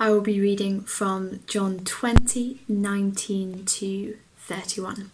I 0.00 0.10
will 0.10 0.20
be 0.20 0.40
reading 0.40 0.82
from 0.82 1.40
John 1.48 1.80
20 1.80 2.60
19 2.68 3.64
to 3.64 4.16
31. 4.36 5.10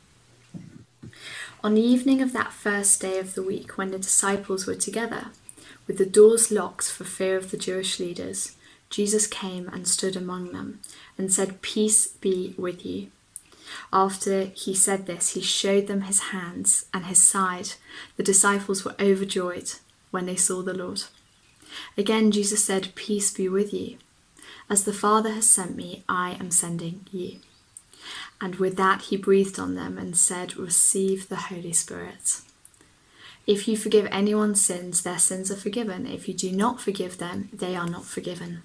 On 1.62 1.74
the 1.74 1.80
evening 1.80 2.20
of 2.20 2.34
that 2.34 2.52
first 2.52 3.00
day 3.00 3.18
of 3.18 3.34
the 3.34 3.42
week, 3.42 3.78
when 3.78 3.92
the 3.92 3.98
disciples 3.98 4.66
were 4.66 4.74
together, 4.74 5.28
with 5.86 5.96
the 5.96 6.04
doors 6.04 6.50
locked 6.50 6.90
for 6.90 7.04
fear 7.04 7.38
of 7.38 7.50
the 7.50 7.56
Jewish 7.56 7.98
leaders, 7.98 8.56
Jesus 8.90 9.26
came 9.26 9.70
and 9.70 9.88
stood 9.88 10.16
among 10.16 10.52
them 10.52 10.80
and 11.16 11.32
said, 11.32 11.62
Peace 11.62 12.06
be 12.06 12.54
with 12.58 12.84
you. 12.84 13.06
After 13.90 14.52
he 14.54 14.74
said 14.74 15.06
this, 15.06 15.30
he 15.30 15.40
showed 15.40 15.86
them 15.86 16.02
his 16.02 16.24
hands 16.24 16.84
and 16.92 17.06
his 17.06 17.22
side. 17.22 17.72
The 18.18 18.22
disciples 18.22 18.84
were 18.84 18.96
overjoyed 19.00 19.72
when 20.10 20.26
they 20.26 20.36
saw 20.36 20.60
the 20.60 20.74
Lord. 20.74 21.04
Again, 21.96 22.30
Jesus 22.30 22.62
said, 22.62 22.94
Peace 22.94 23.32
be 23.32 23.48
with 23.48 23.72
you. 23.72 23.96
As 24.70 24.84
the 24.84 24.92
Father 24.92 25.32
has 25.32 25.48
sent 25.48 25.76
me, 25.76 26.04
I 26.08 26.32
am 26.40 26.50
sending 26.50 27.06
you. 27.12 27.38
And 28.40 28.56
with 28.56 28.76
that, 28.76 29.02
he 29.02 29.16
breathed 29.16 29.58
on 29.58 29.74
them 29.74 29.98
and 29.98 30.16
said, 30.16 30.56
Receive 30.56 31.28
the 31.28 31.36
Holy 31.36 31.72
Spirit. 31.72 32.40
If 33.46 33.68
you 33.68 33.76
forgive 33.76 34.08
anyone's 34.10 34.62
sins, 34.62 35.02
their 35.02 35.18
sins 35.18 35.50
are 35.50 35.56
forgiven. 35.56 36.06
If 36.06 36.28
you 36.28 36.34
do 36.34 36.50
not 36.50 36.80
forgive 36.80 37.18
them, 37.18 37.50
they 37.52 37.76
are 37.76 37.88
not 37.88 38.04
forgiven. 38.04 38.62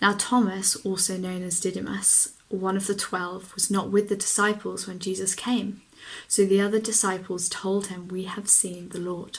Now, 0.00 0.14
Thomas, 0.18 0.76
also 0.84 1.16
known 1.16 1.42
as 1.42 1.60
Didymus, 1.60 2.32
one 2.48 2.76
of 2.76 2.86
the 2.86 2.94
twelve, 2.94 3.54
was 3.54 3.70
not 3.70 3.90
with 3.90 4.08
the 4.08 4.16
disciples 4.16 4.86
when 4.86 4.98
Jesus 4.98 5.34
came. 5.34 5.82
So 6.26 6.44
the 6.44 6.60
other 6.60 6.80
disciples 6.80 7.48
told 7.48 7.86
him, 7.86 8.08
We 8.08 8.24
have 8.24 8.48
seen 8.48 8.88
the 8.88 9.00
Lord. 9.00 9.38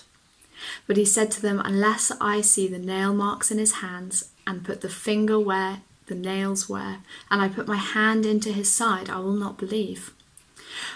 But 0.87 0.97
he 0.97 1.05
said 1.05 1.31
to 1.31 1.41
them, 1.41 1.61
Unless 1.63 2.11
I 2.21 2.41
see 2.41 2.67
the 2.67 2.79
nail 2.79 3.13
marks 3.13 3.51
in 3.51 3.57
his 3.57 3.75
hands, 3.75 4.29
and 4.49 4.65
put 4.65 4.81
the 4.81 4.89
finger 4.89 5.39
where 5.39 5.81
the 6.07 6.15
nails 6.15 6.67
were, 6.67 6.97
and 7.29 7.39
I 7.39 7.47
put 7.47 7.67
my 7.67 7.77
hand 7.77 8.25
into 8.25 8.51
his 8.51 8.71
side, 8.71 9.07
I 9.07 9.19
will 9.19 9.33
not 9.33 9.59
believe. 9.59 10.11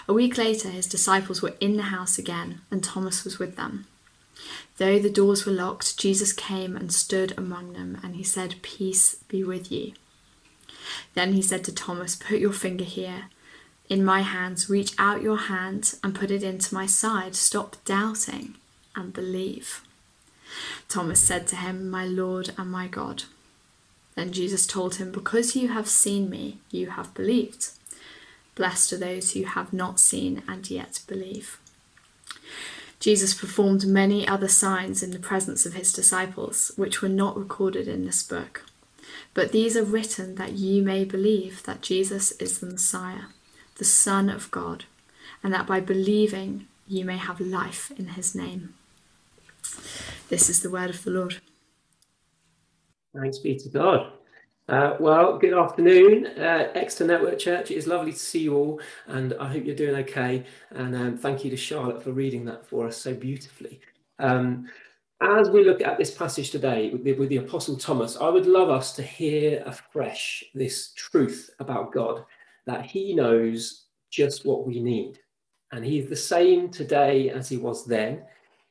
A 0.08 0.12
week 0.12 0.36
later, 0.36 0.68
his 0.68 0.88
disciples 0.88 1.40
were 1.40 1.54
in 1.60 1.76
the 1.76 1.84
house 1.84 2.18
again, 2.18 2.62
and 2.68 2.82
Thomas 2.82 3.22
was 3.22 3.38
with 3.38 3.54
them. 3.54 3.86
Though 4.78 4.98
the 4.98 5.08
doors 5.08 5.46
were 5.46 5.52
locked, 5.52 5.96
Jesus 5.96 6.32
came 6.32 6.76
and 6.76 6.92
stood 6.92 7.32
among 7.38 7.74
them, 7.74 8.00
and 8.02 8.16
he 8.16 8.24
said, 8.24 8.60
Peace 8.60 9.14
be 9.28 9.44
with 9.44 9.70
you. 9.70 9.92
Then 11.14 11.32
he 11.34 11.40
said 11.40 11.62
to 11.64 11.72
Thomas, 11.72 12.16
Put 12.16 12.40
your 12.40 12.52
finger 12.52 12.84
here 12.84 13.26
in 13.88 14.04
my 14.04 14.22
hands, 14.22 14.68
reach 14.68 14.94
out 14.98 15.22
your 15.22 15.36
hand 15.36 15.94
and 16.02 16.14
put 16.14 16.30
it 16.30 16.42
into 16.42 16.74
my 16.74 16.86
side. 16.86 17.36
Stop 17.36 17.76
doubting 17.84 18.56
and 18.96 19.12
believe. 19.12 19.82
Thomas 20.88 21.20
said 21.20 21.46
to 21.48 21.56
him, 21.56 21.88
My 21.88 22.04
Lord 22.04 22.52
and 22.58 22.70
my 22.70 22.88
God. 22.88 23.24
Then 24.14 24.32
Jesus 24.32 24.66
told 24.66 24.96
him, 24.96 25.10
Because 25.10 25.56
you 25.56 25.68
have 25.68 25.88
seen 25.88 26.30
me, 26.30 26.58
you 26.70 26.90
have 26.90 27.14
believed. 27.14 27.70
Blessed 28.54 28.92
are 28.92 28.98
those 28.98 29.32
who 29.32 29.44
have 29.44 29.72
not 29.72 29.98
seen 29.98 30.42
and 30.46 30.70
yet 30.70 31.00
believe. 31.08 31.58
Jesus 33.00 33.34
performed 33.34 33.86
many 33.86 34.26
other 34.26 34.48
signs 34.48 35.02
in 35.02 35.10
the 35.10 35.18
presence 35.18 35.66
of 35.66 35.74
his 35.74 35.92
disciples, 35.92 36.70
which 36.76 37.02
were 37.02 37.08
not 37.08 37.36
recorded 37.36 37.88
in 37.88 38.06
this 38.06 38.22
book. 38.22 38.64
But 39.34 39.52
these 39.52 39.76
are 39.76 39.84
written 39.84 40.36
that 40.36 40.52
you 40.52 40.82
may 40.82 41.04
believe 41.04 41.64
that 41.64 41.82
Jesus 41.82 42.32
is 42.32 42.60
the 42.60 42.66
Messiah, 42.66 43.26
the 43.76 43.84
Son 43.84 44.30
of 44.30 44.50
God, 44.50 44.84
and 45.42 45.52
that 45.52 45.66
by 45.66 45.80
believing 45.80 46.66
you 46.86 47.04
may 47.04 47.16
have 47.16 47.40
life 47.40 47.92
in 47.98 48.08
his 48.08 48.34
name. 48.34 48.74
This 50.28 50.48
is 50.48 50.62
the 50.62 50.70
word 50.70 50.90
of 50.90 51.04
the 51.04 51.10
Lord. 51.10 51.40
Thanks 53.14 53.38
be 53.38 53.56
to 53.56 53.68
God. 53.68 54.12
Uh, 54.68 54.96
well, 54.98 55.38
good 55.38 55.52
afternoon, 55.52 56.26
uh, 56.38 56.72
Exeter 56.74 57.06
Network 57.06 57.38
Church. 57.38 57.70
It 57.70 57.76
is 57.76 57.86
lovely 57.86 58.10
to 58.12 58.18
see 58.18 58.40
you 58.40 58.56
all, 58.56 58.80
and 59.06 59.34
I 59.34 59.46
hope 59.46 59.64
you're 59.64 59.76
doing 59.76 59.94
okay. 59.96 60.44
And 60.70 60.96
um, 60.96 61.16
thank 61.16 61.44
you 61.44 61.50
to 61.50 61.56
Charlotte 61.56 62.02
for 62.02 62.10
reading 62.10 62.44
that 62.46 62.66
for 62.66 62.88
us 62.88 62.96
so 62.96 63.14
beautifully. 63.14 63.80
Um, 64.18 64.68
as 65.20 65.48
we 65.48 65.64
look 65.64 65.80
at 65.80 65.96
this 65.96 66.10
passage 66.10 66.50
today 66.50 66.90
with 66.90 67.04
the, 67.04 67.12
with 67.12 67.28
the 67.28 67.36
Apostle 67.36 67.76
Thomas, 67.76 68.16
I 68.16 68.28
would 68.28 68.46
love 68.46 68.68
us 68.68 68.96
to 68.96 69.02
hear 69.02 69.62
afresh 69.64 70.42
this 70.52 70.92
truth 70.94 71.50
about 71.60 71.92
God 71.92 72.24
that 72.66 72.84
He 72.84 73.14
knows 73.14 73.84
just 74.10 74.44
what 74.44 74.66
we 74.66 74.80
need. 74.80 75.20
And 75.70 75.84
He's 75.84 76.08
the 76.08 76.16
same 76.16 76.68
today 76.68 77.30
as 77.30 77.48
He 77.48 77.58
was 77.58 77.86
then. 77.86 78.22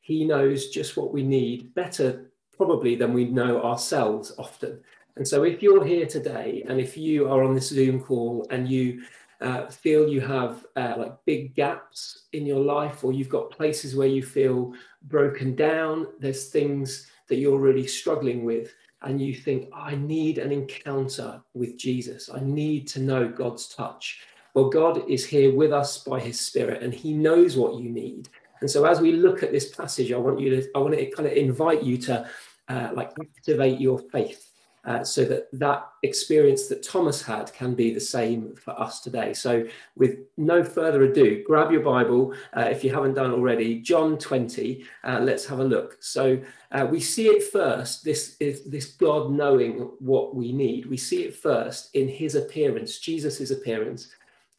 He 0.01 0.25
knows 0.25 0.67
just 0.67 0.97
what 0.97 1.13
we 1.13 1.23
need 1.23 1.73
better, 1.75 2.32
probably, 2.55 2.95
than 2.95 3.13
we 3.13 3.25
know 3.25 3.61
ourselves 3.61 4.33
often. 4.37 4.79
And 5.15 5.27
so, 5.27 5.43
if 5.43 5.61
you're 5.61 5.85
here 5.85 6.05
today 6.05 6.63
and 6.67 6.79
if 6.79 6.97
you 6.97 7.27
are 7.29 7.43
on 7.43 7.53
this 7.53 7.69
Zoom 7.69 8.01
call 8.01 8.47
and 8.49 8.67
you 8.67 9.03
uh, 9.41 9.67
feel 9.67 10.07
you 10.07 10.21
have 10.21 10.65
uh, 10.75 10.95
like 10.97 11.13
big 11.25 11.53
gaps 11.53 12.27
in 12.33 12.45
your 12.45 12.61
life, 12.61 13.03
or 13.03 13.13
you've 13.13 13.29
got 13.29 13.51
places 13.51 13.95
where 13.95 14.07
you 14.07 14.23
feel 14.23 14.73
broken 15.03 15.55
down, 15.55 16.07
there's 16.19 16.49
things 16.49 17.07
that 17.27 17.35
you're 17.35 17.59
really 17.59 17.85
struggling 17.85 18.45
with, 18.45 18.73
and 19.01 19.21
you 19.21 19.33
think, 19.33 19.69
I 19.73 19.95
need 19.95 20.37
an 20.37 20.51
encounter 20.51 21.41
with 21.53 21.77
Jesus. 21.77 22.29
I 22.33 22.39
need 22.39 22.87
to 22.89 23.01
know 23.01 23.27
God's 23.27 23.67
touch. 23.67 24.21
Well, 24.53 24.69
God 24.69 25.09
is 25.09 25.25
here 25.25 25.53
with 25.53 25.73
us 25.73 25.97
by 25.97 26.19
his 26.19 26.39
spirit, 26.39 26.81
and 26.81 26.93
he 26.93 27.13
knows 27.13 27.57
what 27.57 27.75
you 27.75 27.89
need. 27.89 28.29
And 28.63 28.71
so, 28.71 28.85
as 28.85 29.01
we 29.01 29.11
look 29.11 29.43
at 29.43 29.51
this 29.51 29.75
passage, 29.75 30.13
I 30.13 30.17
want 30.17 30.39
you 30.39 30.49
to, 30.51 30.69
I 30.73 30.79
want 30.79 30.95
to 30.95 31.05
kind 31.07 31.27
of 31.27 31.33
invite 31.33 31.83
you 31.83 31.97
to 31.97 32.25
uh, 32.69 32.91
like 32.93 33.11
activate 33.19 33.77
your 33.77 33.99
faith 33.99 34.53
uh, 34.85 35.03
so 35.03 35.25
that 35.25 35.49
that 35.51 35.89
experience 36.03 36.67
that 36.67 36.81
Thomas 36.81 37.21
had 37.21 37.51
can 37.51 37.75
be 37.75 37.93
the 37.93 37.99
same 37.99 38.55
for 38.55 38.71
us 38.79 39.01
today. 39.01 39.33
So, 39.33 39.65
with 39.97 40.19
no 40.37 40.63
further 40.63 41.03
ado, 41.03 41.43
grab 41.45 41.73
your 41.73 41.81
Bible 41.81 42.33
uh, 42.55 42.61
if 42.71 42.85
you 42.85 42.93
haven't 42.93 43.15
done 43.15 43.33
already. 43.33 43.81
John 43.81 44.17
20. 44.17 44.85
Uh, 45.03 45.19
let's 45.21 45.45
have 45.45 45.59
a 45.59 45.65
look. 45.65 45.97
So, 45.99 46.39
uh, 46.71 46.87
we 46.89 47.01
see 47.01 47.27
it 47.27 47.43
first. 47.43 48.05
This 48.05 48.37
is 48.39 48.63
this 48.63 48.93
God 48.93 49.29
knowing 49.29 49.91
what 49.99 50.35
we 50.35 50.53
need. 50.53 50.85
We 50.85 50.95
see 50.95 51.25
it 51.25 51.35
first 51.35 51.93
in 51.95 52.07
His 52.07 52.35
appearance, 52.35 52.99
Jesus's 52.99 53.51
appearance 53.51 54.07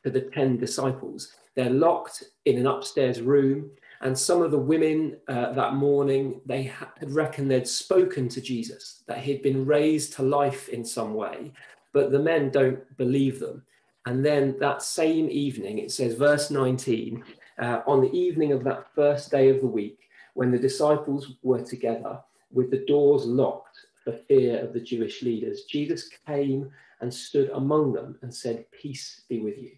to 0.03 0.11
the 0.11 0.21
ten 0.21 0.59
disciples. 0.59 1.33
They're 1.55 1.71
locked 1.71 2.25
in 2.45 2.59
an 2.59 2.67
upstairs 2.67 3.23
room. 3.23 3.71
And 4.05 4.17
some 4.17 4.43
of 4.43 4.51
the 4.51 4.59
women 4.59 5.17
uh, 5.29 5.53
that 5.55 5.75
morning, 5.75 6.43
they 6.45 6.65
had 6.65 7.11
reckoned 7.11 7.51
they'd 7.51 7.67
spoken 7.67 8.29
to 8.29 8.41
Jesus, 8.43 9.03
that 9.07 9.19
he'd 9.19 9.43
been 9.43 9.65
raised 9.65 10.13
to 10.15 10.23
life 10.23 10.69
in 10.69 10.85
some 10.85 11.15
way, 11.15 11.53
but 11.95 12.13
the 12.13 12.19
men 12.19 12.51
don't 12.51 12.97
believe 12.99 13.41
them. 13.41 13.63
And 14.05 14.25
then 14.25 14.57
that 14.61 14.83
same 14.83 15.31
evening, 15.31 15.79
it 15.79 15.91
says, 15.91 16.15
verse 16.15 16.51
19, 16.51 17.25
uh, 17.59 17.81
on 17.87 18.03
the 18.03 18.13
evening 18.13 18.53
of 18.53 18.63
that 18.65 18.87
first 18.95 19.31
day 19.31 19.49
of 19.49 19.63
the 19.63 19.67
week, 19.67 20.01
when 20.35 20.51
the 20.51 20.59
disciples 20.59 21.33
were 21.43 21.63
together 21.63 22.21
with 22.53 22.71
the 22.71 22.85
doors 22.85 23.25
locked 23.25 23.79
for 24.03 24.13
fear 24.29 24.59
of 24.59 24.75
the 24.75 24.81
Jewish 24.81 25.23
leaders, 25.23 25.63
Jesus 25.63 26.11
came 26.27 26.71
and 27.01 27.13
stood 27.13 27.49
among 27.51 27.95
them 27.95 28.19
and 28.21 28.35
said, 28.35 28.71
Peace 28.71 29.23
be 29.31 29.41
with 29.41 29.57
you. 29.57 29.73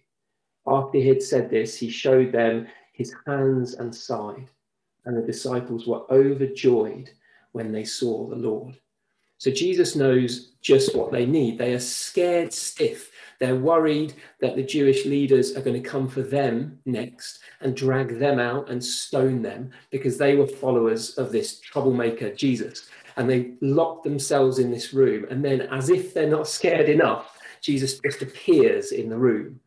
After 0.66 0.98
he 0.98 1.06
had 1.06 1.22
said 1.22 1.48
this, 1.48 1.78
he 1.78 1.88
showed 1.88 2.32
them 2.32 2.66
his 2.96 3.14
hands 3.26 3.74
and 3.74 3.94
side. 3.94 4.48
And 5.04 5.16
the 5.16 5.26
disciples 5.26 5.86
were 5.86 6.10
overjoyed 6.10 7.10
when 7.52 7.70
they 7.70 7.84
saw 7.84 8.28
the 8.28 8.36
Lord. 8.36 8.76
So 9.38 9.50
Jesus 9.50 9.94
knows 9.94 10.52
just 10.62 10.96
what 10.96 11.12
they 11.12 11.26
need. 11.26 11.58
They 11.58 11.74
are 11.74 11.80
scared 11.80 12.52
stiff. 12.52 13.12
They're 13.38 13.54
worried 13.54 14.14
that 14.40 14.56
the 14.56 14.62
Jewish 14.62 15.04
leaders 15.04 15.54
are 15.54 15.60
going 15.60 15.80
to 15.80 15.88
come 15.88 16.08
for 16.08 16.22
them 16.22 16.78
next 16.86 17.40
and 17.60 17.76
drag 17.76 18.18
them 18.18 18.38
out 18.38 18.70
and 18.70 18.82
stone 18.82 19.42
them 19.42 19.70
because 19.90 20.16
they 20.16 20.36
were 20.36 20.46
followers 20.46 21.18
of 21.18 21.32
this 21.32 21.60
troublemaker 21.60 22.34
Jesus. 22.34 22.88
And 23.18 23.28
they 23.28 23.54
locked 23.60 24.04
themselves 24.04 24.58
in 24.58 24.70
this 24.70 24.94
room. 24.94 25.26
And 25.30 25.44
then, 25.44 25.62
as 25.62 25.90
if 25.90 26.14
they're 26.14 26.28
not 26.28 26.48
scared 26.48 26.88
enough, 26.88 27.38
Jesus 27.60 27.98
just 27.98 28.22
appears 28.22 28.92
in 28.92 29.10
the 29.10 29.18
room. 29.18 29.60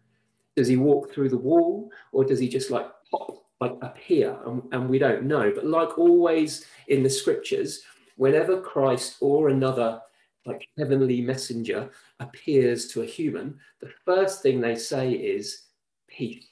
Does 0.56 0.68
he 0.68 0.78
walk 0.78 1.12
through 1.12 1.30
the 1.30 1.38
wall 1.38 1.92
or 2.12 2.26
does 2.26 2.40
he 2.40 2.50
just 2.50 2.72
like 2.72 2.88
pop, 3.12 3.46
like 3.60 3.76
appear? 3.82 4.38
And, 4.46 4.64
and 4.72 4.90
we 4.90 5.00
don't 5.00 5.24
know. 5.24 5.52
But 5.54 5.66
like 5.66 5.98
always 5.98 6.66
in 6.88 7.04
the 7.04 7.10
scriptures, 7.10 7.82
whenever 8.16 8.62
Christ 8.62 9.18
or 9.22 9.50
another 9.50 10.02
like 10.46 10.68
heavenly 10.78 11.22
messenger 11.22 11.90
appears 12.20 12.88
to 12.90 13.02
a 13.02 13.06
human, 13.06 13.60
the 13.82 13.92
first 14.06 14.42
thing 14.42 14.60
they 14.60 14.76
say 14.76 15.12
is 15.12 15.64
peace. 16.08 16.46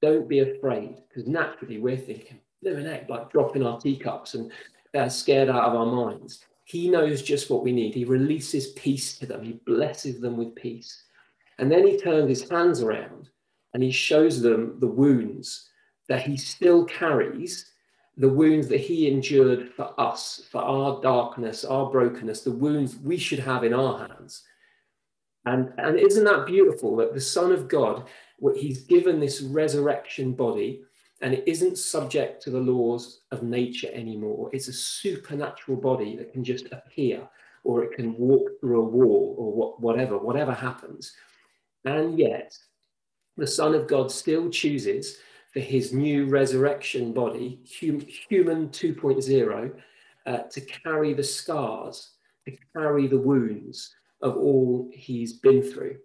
Don't 0.00 0.28
be 0.28 0.40
afraid, 0.40 0.96
because 1.08 1.28
naturally 1.28 1.78
we're 1.78 1.96
thinking, 1.96 2.40
living 2.62 2.86
out, 2.86 3.08
like 3.08 3.30
dropping 3.30 3.64
our 3.64 3.80
teacups 3.80 4.34
and 4.34 4.50
uh, 4.94 5.08
scared 5.08 5.48
out 5.48 5.64
of 5.64 5.74
our 5.74 5.86
minds. 5.86 6.44
He 6.64 6.88
knows 6.88 7.22
just 7.22 7.50
what 7.50 7.64
we 7.64 7.72
need. 7.72 7.94
He 7.94 8.04
releases 8.04 8.72
peace 8.72 9.18
to 9.18 9.26
them. 9.26 9.42
He 9.42 9.60
blesses 9.66 10.20
them 10.20 10.36
with 10.36 10.54
peace. 10.54 11.04
And 11.58 11.70
then 11.70 11.86
he 11.86 11.98
turns 11.98 12.28
his 12.28 12.48
hands 12.48 12.82
around 12.82 13.28
and 13.74 13.82
he 13.82 13.90
shows 13.90 14.40
them 14.40 14.78
the 14.80 14.86
wounds 14.86 15.68
that 16.08 16.22
he 16.22 16.36
still 16.36 16.84
carries, 16.84 17.70
the 18.16 18.28
wounds 18.28 18.68
that 18.68 18.80
he 18.80 19.08
endured 19.08 19.70
for 19.70 19.98
us, 19.98 20.42
for 20.50 20.60
our 20.60 21.00
darkness, 21.00 21.64
our 21.64 21.90
brokenness, 21.90 22.42
the 22.42 22.50
wounds 22.50 22.96
we 22.96 23.16
should 23.16 23.38
have 23.38 23.64
in 23.64 23.72
our 23.72 23.98
hands. 23.98 24.42
And, 25.46 25.72
and 25.78 25.98
isn't 25.98 26.24
that 26.24 26.46
beautiful 26.46 26.96
that 26.96 27.14
the 27.14 27.20
Son 27.20 27.52
of 27.52 27.68
God, 27.68 28.04
he's 28.54 28.82
given 28.82 29.18
this 29.18 29.40
resurrection 29.40 30.32
body 30.32 30.82
and 31.20 31.34
it 31.34 31.44
isn't 31.46 31.78
subject 31.78 32.42
to 32.42 32.50
the 32.50 32.60
laws 32.60 33.20
of 33.30 33.44
nature 33.44 33.88
anymore. 33.92 34.50
It's 34.52 34.68
a 34.68 34.72
supernatural 34.72 35.78
body 35.78 36.16
that 36.16 36.32
can 36.32 36.42
just 36.42 36.66
appear 36.72 37.28
or 37.64 37.84
it 37.84 37.92
can 37.92 38.16
walk 38.16 38.50
through 38.60 38.80
a 38.80 38.84
wall 38.84 39.36
or 39.38 39.52
what, 39.52 39.80
whatever, 39.80 40.18
whatever 40.18 40.52
happens. 40.52 41.14
And 41.84 42.18
yet, 42.18 42.56
the 43.36 43.46
Son 43.46 43.74
of 43.74 43.86
God 43.86 44.10
still 44.10 44.50
chooses 44.50 45.18
for 45.52 45.60
his 45.60 45.92
new 45.92 46.26
resurrection 46.26 47.12
body, 47.12 47.60
hum, 47.80 48.00
human 48.28 48.68
2.0, 48.68 49.72
uh, 50.26 50.38
to 50.38 50.60
carry 50.60 51.12
the 51.12 51.22
scars, 51.22 52.12
to 52.46 52.56
carry 52.74 53.06
the 53.06 53.18
wounds 53.18 53.94
of 54.22 54.36
all 54.36 54.88
he's 54.92 55.34
been 55.34 55.62
through. 55.62 55.98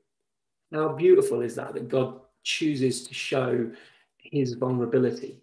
How 0.73 0.89
beautiful 0.89 1.41
is 1.41 1.55
that, 1.55 1.73
that 1.73 1.87
God 1.87 2.19
chooses 2.43 3.03
to 3.07 3.13
show 3.13 3.71
his 4.17 4.53
vulnerability. 4.53 5.41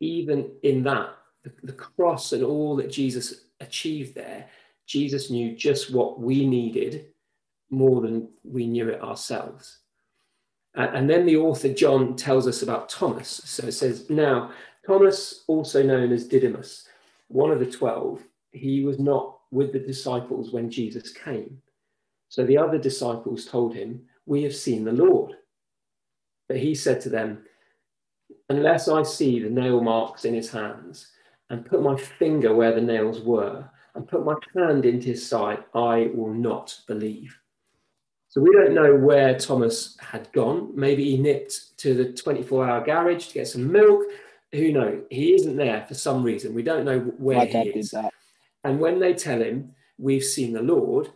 Even 0.00 0.50
in 0.62 0.82
that, 0.84 1.10
the, 1.44 1.52
the 1.62 1.72
cross 1.72 2.32
and 2.32 2.42
all 2.42 2.74
that 2.76 2.90
Jesus 2.90 3.44
achieved 3.60 4.14
there, 4.14 4.48
Jesus 4.86 5.30
knew 5.30 5.54
just 5.54 5.92
what 5.92 6.20
we 6.20 6.46
needed 6.46 7.06
more 7.70 8.00
than 8.00 8.28
we 8.42 8.66
knew 8.66 8.88
it 8.88 9.00
ourselves. 9.00 9.78
Uh, 10.76 10.88
and 10.94 11.08
then 11.08 11.26
the 11.26 11.36
author 11.36 11.72
John 11.72 12.16
tells 12.16 12.46
us 12.46 12.62
about 12.62 12.88
Thomas. 12.88 13.42
So 13.44 13.66
it 13.66 13.72
says, 13.72 14.08
Now, 14.08 14.52
Thomas, 14.86 15.44
also 15.46 15.82
known 15.82 16.12
as 16.12 16.26
Didymus, 16.26 16.88
one 17.28 17.50
of 17.50 17.58
the 17.58 17.70
twelve, 17.70 18.22
he 18.52 18.84
was 18.84 18.98
not 18.98 19.38
with 19.50 19.72
the 19.72 19.78
disciples 19.78 20.52
when 20.52 20.70
Jesus 20.70 21.12
came. 21.12 21.60
So 22.28 22.44
the 22.44 22.56
other 22.56 22.78
disciples 22.78 23.44
told 23.44 23.74
him, 23.74 24.02
We 24.26 24.42
have 24.44 24.54
seen 24.54 24.84
the 24.84 24.92
Lord. 24.92 25.36
But 26.48 26.56
he 26.56 26.74
said 26.74 27.00
to 27.02 27.10
them, 27.10 27.44
Unless 28.48 28.88
I 28.88 29.02
see 29.02 29.40
the 29.40 29.50
nail 29.50 29.80
marks 29.80 30.24
in 30.24 30.34
his 30.34 30.50
hands 30.50 31.08
and 31.50 31.66
put 31.66 31.82
my 31.82 31.96
finger 31.96 32.54
where 32.54 32.74
the 32.74 32.80
nails 32.80 33.20
were 33.20 33.68
and 33.94 34.08
put 34.08 34.24
my 34.24 34.34
hand 34.56 34.86
into 34.86 35.08
his 35.08 35.26
side, 35.26 35.64
I 35.74 36.10
will 36.14 36.32
not 36.32 36.78
believe. 36.86 37.38
So 38.32 38.40
we 38.40 38.50
don't 38.52 38.74
know 38.74 38.96
where 38.96 39.38
Thomas 39.38 39.96
had 40.00 40.32
gone. 40.32 40.72
Maybe 40.74 41.04
he 41.04 41.18
nipped 41.18 41.76
to 41.78 41.92
the 41.94 42.12
24 42.12 42.66
hour 42.66 42.84
garage 42.84 43.28
to 43.28 43.34
get 43.34 43.48
some 43.48 43.70
milk. 43.70 44.02
Who 44.52 44.72
knows? 44.72 45.02
He 45.10 45.34
isn't 45.34 45.56
there 45.56 45.84
for 45.86 45.94
some 45.94 46.22
reason. 46.22 46.54
We 46.54 46.62
don't 46.62 46.86
know 46.86 47.00
where 47.18 47.44
he 47.44 47.58
is. 47.58 47.94
And 48.64 48.80
when 48.80 48.98
they 48.98 49.12
tell 49.12 49.40
him, 49.40 49.74
We've 50.02 50.24
seen 50.24 50.52
the 50.52 50.62
Lord, 50.62 51.10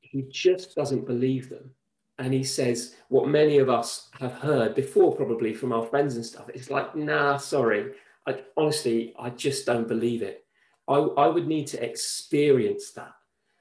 he 0.00 0.26
just 0.30 0.74
doesn't 0.74 1.06
believe 1.06 1.48
them. 1.48 1.70
And 2.18 2.34
he 2.34 2.44
says 2.44 2.96
what 3.08 3.28
many 3.28 3.56
of 3.56 3.70
us 3.70 4.10
have 4.20 4.34
heard 4.34 4.74
before, 4.74 5.16
probably 5.16 5.54
from 5.54 5.72
our 5.72 5.86
friends 5.86 6.16
and 6.16 6.24
stuff. 6.24 6.50
It's 6.52 6.70
like, 6.70 6.94
nah, 6.94 7.38
sorry. 7.38 7.92
I, 8.26 8.42
honestly, 8.56 9.14
I 9.18 9.30
just 9.30 9.64
don't 9.64 9.88
believe 9.88 10.20
it. 10.20 10.44
I, 10.86 10.96
I 10.96 11.28
would 11.28 11.46
need 11.46 11.66
to 11.68 11.82
experience 11.82 12.90
that. 12.90 13.12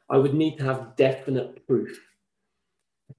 I 0.09 0.17
would 0.17 0.33
need 0.33 0.57
to 0.57 0.65
have 0.65 0.95
definite 0.97 1.65
proof 1.65 1.97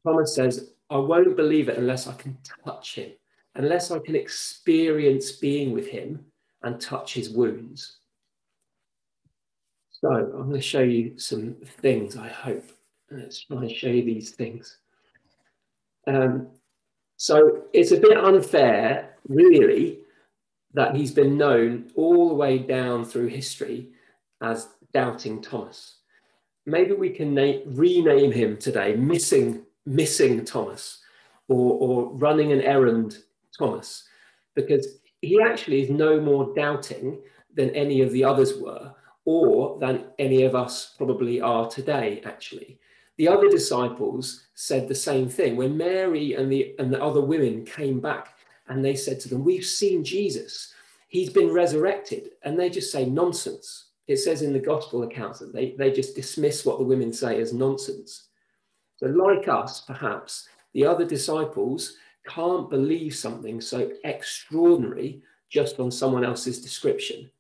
Thomas 0.07 0.37
says, 0.37 0.71
I 0.89 0.99
won't 0.99 1.37
believe 1.37 1.69
it 1.69 1.79
unless 1.79 2.07
I 2.07 2.13
can 2.13 2.39
touch 2.65 2.95
him, 2.95 3.11
unless 3.57 3.91
I 3.91 3.99
can 3.99 4.15
experience 4.15 5.33
being 5.33 5.73
with 5.73 5.89
him 5.89 6.25
and 6.63 6.81
touch 6.81 7.13
his 7.13 7.31
wounds. 7.31 7.99
So 9.91 10.09
I'm 10.09 10.31
going 10.31 10.53
to 10.53 10.61
show 10.61 10.83
you 10.83 11.19
some 11.19 11.57
things, 11.81 12.17
I 12.17 12.29
hope. 12.29 12.71
Let's 13.11 13.41
try 13.45 13.57
and 13.63 13.71
show 13.71 13.89
you 13.89 14.05
these 14.05 14.31
things. 14.31 14.79
Um, 16.07 16.49
so 17.17 17.65
it's 17.73 17.91
a 17.91 17.99
bit 17.99 18.17
unfair, 18.17 19.17
really, 19.29 20.01
that 20.75 20.95
he's 20.95 21.11
been 21.11 21.37
known 21.37 21.91
all 21.97 22.29
the 22.29 22.35
way 22.35 22.59
down 22.59 23.05
through 23.05 23.29
history 23.29 23.89
as 24.41 24.69
Doubting 24.93 25.43
Thomas. 25.43 25.97
Maybe 26.65 26.93
we 26.93 27.11
can 27.11 27.35
na- 27.35 27.63
rename 27.67 28.31
him 28.31 28.57
today, 28.57 28.95
Missing 28.95 29.66
missing 29.87 30.45
Thomas 30.45 30.99
or, 31.49 31.79
or 31.79 32.15
running 32.15 32.53
an 32.53 32.61
errand 32.63 33.19
Thomas, 33.57 34.05
because 34.55 34.99
he 35.23 35.41
actually 35.41 35.83
is 35.83 35.91
no 35.91 36.21
more 36.21 36.53
doubting 36.55 37.19
than 37.55 37.71
any 37.71 38.03
of 38.03 38.13
the 38.13 38.25
others 38.25 38.59
were, 38.59 38.93
or 39.25 39.79
than 39.81 40.05
any 40.19 40.43
of 40.43 40.55
us 40.55 40.95
probably 40.99 41.41
are 41.41 41.69
today, 41.69 42.21
actually. 42.25 42.79
The 43.17 43.29
other 43.29 43.49
disciples 43.49 44.47
said 44.55 44.89
the 44.89 44.95
same 44.95 45.29
thing. 45.29 45.57
When 45.57 45.77
Mary 45.77 46.35
and 46.35 46.53
the, 46.53 46.75
and 46.79 46.93
the 46.93 47.03
other 47.03 47.23
women 47.23 47.65
came 47.65 47.99
back 47.99 48.35
and 48.69 48.85
they 48.85 48.95
said 48.95 49.21
to 49.21 49.29
them, 49.29 49.45
We've 49.45 49.65
seen 49.65 50.05
Jesus, 50.05 50.75
he's 51.09 51.31
been 51.31 51.51
resurrected. 51.51 52.31
And 52.43 52.59
they 52.59 52.69
just 52.69 52.93
say 52.93 53.07
nonsense. 53.07 53.87
It 54.07 54.19
says 54.19 54.43
in 54.43 54.53
the 54.53 54.59
gospel 54.59 55.03
accounts 55.03 55.41
that 55.41 55.53
they, 55.53 55.73
they 55.73 55.91
just 55.91 56.15
dismiss 56.15 56.65
what 56.65 56.79
the 56.79 56.85
women 56.85 57.13
say 57.13 57.41
as 57.41 57.53
nonsense. 57.53 58.29
So, 58.97 59.07
like 59.07 59.49
us, 59.49 59.81
perhaps, 59.83 60.49
the 60.73 60.87
other 60.87 61.05
disciples 61.05 61.97
can't 62.27 62.69
believe 62.69 63.15
something 63.15 63.61
so 63.61 63.91
extraordinary 64.05 65.23
just 65.49 65.79
on 65.79 65.91
someone 65.91 66.25
else's 66.25 66.61
description. 66.61 67.31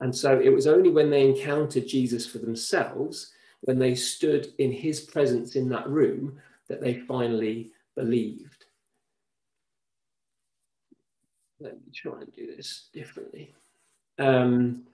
And 0.00 0.14
so 0.14 0.38
it 0.38 0.50
was 0.50 0.66
only 0.66 0.90
when 0.90 1.10
they 1.10 1.28
encountered 1.28 1.88
Jesus 1.88 2.26
for 2.26 2.38
themselves, 2.38 3.32
when 3.62 3.78
they 3.78 3.94
stood 3.94 4.48
in 4.58 4.70
his 4.70 5.00
presence 5.00 5.56
in 5.56 5.68
that 5.70 5.88
room, 5.88 6.38
that 6.68 6.80
they 6.80 6.94
finally 6.94 7.72
believed. 7.96 8.66
Let 11.60 11.74
me 11.74 11.92
try 11.92 12.20
and 12.20 12.32
do 12.32 12.54
this 12.54 12.88
differently. 12.92 13.54
Um, 14.18 14.84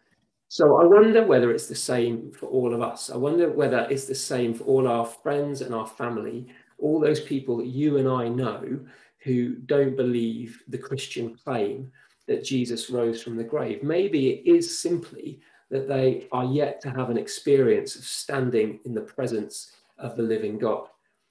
so 0.55 0.77
I 0.77 0.85
wonder 0.85 1.25
whether 1.25 1.51
it's 1.51 1.67
the 1.67 1.75
same 1.75 2.31
for 2.31 2.47
all 2.47 2.73
of 2.73 2.81
us. 2.81 3.11
I 3.11 3.17
wonder 3.17 3.51
whether 3.51 3.89
it's 3.91 4.05
the 4.05 4.15
same 4.15 4.55
for 4.55 4.62
all 4.62 4.87
our 4.87 5.05
friends 5.05 5.62
and 5.62 5.75
our 5.75 5.89
family, 5.89 6.47
all 6.79 7.01
those 7.01 7.19
people 7.19 7.56
that 7.56 7.67
you 7.67 7.97
and 7.97 8.09
I 8.09 8.29
know 8.29 8.79
who 9.25 9.56
don't 9.56 9.97
believe 9.97 10.62
the 10.69 10.79
Christian 10.79 11.35
claim 11.35 11.91
that 12.29 12.45
Jesus 12.45 12.89
rose 12.89 13.21
from 13.21 13.37
the 13.37 13.43
grave. 13.43 13.83
Maybe 13.83 14.31
it 14.31 14.49
is 14.49 14.79
simply 14.79 15.41
that 15.71 15.89
they 15.89 16.29
are 16.31 16.45
yet 16.45 16.81
to 16.83 16.91
have 16.91 17.11
an 17.11 17.19
experience 17.19 17.97
of 17.97 18.05
standing 18.05 18.79
in 18.85 18.95
the 18.95 19.01
presence 19.01 19.73
of 19.99 20.17
the 20.17 20.23
living 20.23 20.56
God. 20.56 20.87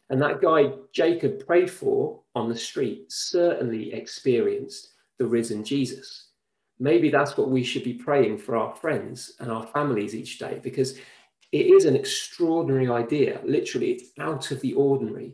And 0.10 0.22
that 0.22 0.42
guy 0.42 0.74
Jacob 0.92 1.46
prayed 1.46 1.72
for 1.72 2.20
on 2.36 2.50
the 2.50 2.58
street 2.58 3.06
certainly 3.10 3.94
experienced 3.94 4.90
the 5.18 5.26
risen 5.26 5.64
Jesus 5.64 6.26
maybe 6.80 7.10
that's 7.10 7.38
what 7.38 7.50
we 7.50 7.64
should 7.64 7.84
be 7.84 7.94
praying 7.94 8.38
for 8.38 8.56
our 8.56 8.76
friends 8.76 9.34
and 9.40 9.52
our 9.52 9.66
families 9.68 10.16
each 10.16 10.40
day 10.40 10.60
because 10.64 10.98
it 11.52 11.68
is 11.68 11.86
an 11.86 11.96
extraordinary 11.96 12.90
idea. 12.90 13.40
Literally, 13.44 13.92
it's 13.92 14.10
out 14.20 14.52
of 14.52 14.60
the 14.62 14.74
ordinary. 14.74 15.34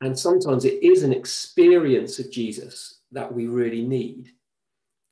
And 0.00 0.18
sometimes 0.18 0.64
it 0.64 0.82
is 0.82 1.02
an 1.02 1.12
experience 1.12 2.18
of 2.18 2.30
Jesus 2.30 3.00
that 3.12 3.32
we 3.32 3.46
really 3.46 3.82
need 3.82 4.32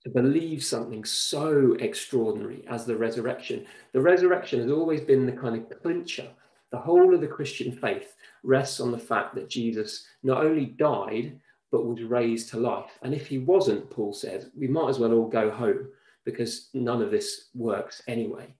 to 0.02 0.10
believe 0.10 0.62
something 0.62 1.04
so 1.04 1.74
extraordinary 1.80 2.64
as 2.68 2.84
the 2.84 2.96
resurrection. 2.96 3.64
The 3.92 4.00
resurrection 4.00 4.60
has 4.60 4.70
always 4.70 5.00
been 5.00 5.24
the 5.24 5.32
kind 5.32 5.56
of 5.56 5.82
clincher. 5.82 6.28
The 6.72 6.78
whole 6.78 7.14
of 7.14 7.20
the 7.20 7.26
Christian 7.26 7.72
faith 7.72 8.14
rests 8.42 8.80
on 8.80 8.90
the 8.90 8.98
fact 8.98 9.34
that 9.36 9.48
Jesus 9.48 10.04
not 10.22 10.44
only 10.44 10.66
died, 10.66 11.40
but 11.74 11.86
was 11.86 12.04
raised 12.04 12.50
to 12.50 12.56
life. 12.56 12.96
And 13.02 13.12
if 13.12 13.26
he 13.26 13.38
wasn't, 13.38 13.90
Paul 13.90 14.12
says, 14.12 14.48
we 14.56 14.68
might 14.68 14.90
as 14.90 15.00
well 15.00 15.12
all 15.12 15.26
go 15.26 15.50
home 15.50 15.88
because 16.24 16.68
none 16.72 17.02
of 17.02 17.10
this 17.10 17.48
works 17.52 18.00
anyway. 18.06 18.54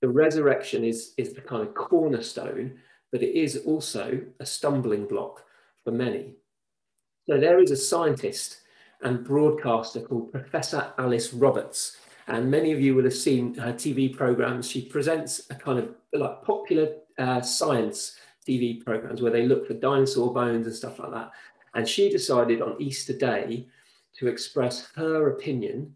The 0.00 0.08
resurrection 0.08 0.84
is, 0.84 1.12
is 1.18 1.34
the 1.34 1.42
kind 1.42 1.60
of 1.60 1.74
cornerstone, 1.74 2.78
but 3.12 3.22
it 3.22 3.38
is 3.38 3.58
also 3.66 4.22
a 4.40 4.46
stumbling 4.46 5.04
block 5.04 5.44
for 5.84 5.90
many. 5.90 6.36
So 7.28 7.38
there 7.38 7.58
is 7.58 7.72
a 7.72 7.76
scientist 7.76 8.62
and 9.02 9.22
broadcaster 9.22 10.00
called 10.00 10.32
Professor 10.32 10.94
Alice 10.96 11.34
Roberts. 11.34 11.98
And 12.26 12.50
many 12.50 12.72
of 12.72 12.80
you 12.80 12.94
will 12.94 13.04
have 13.04 13.12
seen 13.12 13.52
her 13.56 13.74
TV 13.74 14.16
programs. 14.16 14.66
She 14.66 14.80
presents 14.80 15.42
a 15.50 15.54
kind 15.54 15.78
of 15.78 15.90
like 16.14 16.42
popular 16.42 16.88
uh, 17.18 17.42
science 17.42 18.16
TV 18.48 18.82
programs 18.82 19.20
where 19.20 19.30
they 19.30 19.44
look 19.44 19.66
for 19.66 19.74
dinosaur 19.74 20.32
bones 20.32 20.66
and 20.66 20.74
stuff 20.74 20.98
like 20.98 21.10
that. 21.10 21.32
And 21.78 21.88
she 21.88 22.10
decided 22.10 22.60
on 22.60 22.74
Easter 22.80 23.12
Day 23.12 23.68
to 24.18 24.26
express 24.26 24.90
her 24.96 25.28
opinion 25.28 25.94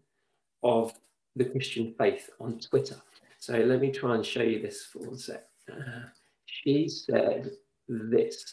of 0.63 0.93
the 1.35 1.43
Christian 1.43 1.93
faith 1.97 2.29
on 2.39 2.57
Twitter. 2.57 2.95
So 3.37 3.57
let 3.57 3.81
me 3.81 3.91
try 3.91 4.15
and 4.15 4.25
show 4.25 4.43
you 4.43 4.61
this 4.61 4.85
for 4.85 5.13
a 5.13 5.17
sec. 5.17 5.43
Uh, 5.69 6.05
she 6.45 6.87
said 6.87 7.51
this. 7.89 8.45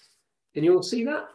Can 0.55 0.65
you 0.65 0.75
all 0.75 0.83
see 0.83 1.05
that? 1.05 1.29